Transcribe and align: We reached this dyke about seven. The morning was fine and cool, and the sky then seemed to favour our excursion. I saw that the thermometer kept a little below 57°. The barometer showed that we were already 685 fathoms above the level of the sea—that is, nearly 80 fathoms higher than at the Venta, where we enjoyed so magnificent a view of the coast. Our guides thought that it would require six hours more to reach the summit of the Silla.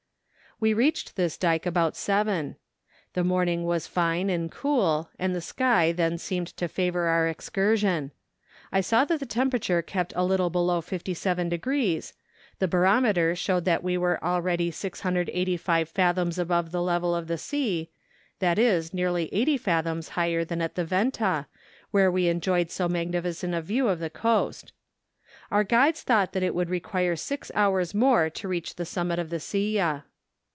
We 0.59 0.75
reached 0.75 1.15
this 1.15 1.39
dyke 1.39 1.65
about 1.65 1.95
seven. 1.95 2.55
The 3.13 3.23
morning 3.23 3.63
was 3.63 3.87
fine 3.87 4.29
and 4.29 4.51
cool, 4.51 5.09
and 5.17 5.33
the 5.33 5.41
sky 5.41 5.91
then 5.91 6.19
seemed 6.19 6.55
to 6.57 6.67
favour 6.67 7.05
our 7.07 7.27
excursion. 7.27 8.11
I 8.71 8.81
saw 8.81 9.03
that 9.05 9.19
the 9.19 9.25
thermometer 9.25 9.81
kept 9.81 10.13
a 10.15 10.23
little 10.23 10.51
below 10.51 10.79
57°. 10.79 12.13
The 12.59 12.67
barometer 12.67 13.35
showed 13.35 13.65
that 13.65 13.81
we 13.81 13.97
were 13.97 14.23
already 14.23 14.69
685 14.69 15.89
fathoms 15.89 16.37
above 16.37 16.69
the 16.71 16.83
level 16.83 17.15
of 17.15 17.25
the 17.25 17.39
sea—that 17.39 18.59
is, 18.59 18.93
nearly 18.93 19.33
80 19.33 19.57
fathoms 19.57 20.09
higher 20.09 20.45
than 20.45 20.61
at 20.61 20.75
the 20.75 20.85
Venta, 20.85 21.47
where 21.89 22.11
we 22.11 22.27
enjoyed 22.27 22.69
so 22.69 22.87
magnificent 22.87 23.55
a 23.55 23.61
view 23.63 23.87
of 23.87 23.97
the 23.97 24.11
coast. 24.11 24.73
Our 25.49 25.63
guides 25.63 26.03
thought 26.03 26.33
that 26.33 26.43
it 26.43 26.53
would 26.53 26.69
require 26.69 27.15
six 27.15 27.51
hours 27.55 27.95
more 27.95 28.29
to 28.29 28.47
reach 28.47 28.75
the 28.75 28.85
summit 28.85 29.17
of 29.17 29.31
the 29.31 29.39
Silla. 29.39 30.05